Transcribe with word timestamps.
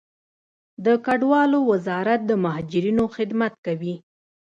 د 0.85 0.87
کډوالو 1.05 1.59
وزارت 1.71 2.19
د 2.25 2.31
مهاجرینو 2.43 3.03
خدمت 3.15 3.53
کوي 3.65 3.95